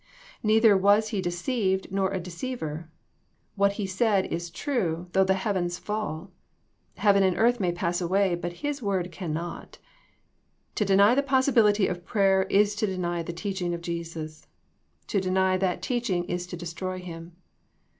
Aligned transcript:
Neither 0.41 0.75
was 0.75 1.09
He 1.09 1.21
deceived, 1.21 1.91
nor 1.91 2.11
a 2.11 2.19
deceiver. 2.19 2.89
What 3.53 3.73
He 3.73 3.85
said 3.85 4.25
is 4.33 4.49
true 4.49 5.07
though 5.13 5.23
the 5.23 5.35
heavens 5.35 5.77
fall. 5.77 6.31
Heaven 6.97 7.21
and 7.21 7.37
earth 7.37 7.59
may 7.59 7.71
pass 7.71 8.01
away, 8.01 8.33
but 8.33 8.51
His 8.65 8.81
word 8.81 9.11
cannot. 9.11 9.77
To 10.73 10.85
deny 10.85 11.13
the 11.13 11.21
possibility 11.21 11.85
of 11.85 12.03
prayer 12.03 12.47
is 12.49 12.73
to 12.77 12.87
deny 12.87 13.21
the 13.21 13.31
teaching 13.31 13.75
of 13.75 13.81
Jesus. 13.81 14.47
To 15.05 15.21
deny 15.21 15.55
that 15.57 15.83
teaching 15.83 16.23
is 16.23 16.47
to 16.47 16.57
destroy 16.57 16.97
Him. 16.97 17.33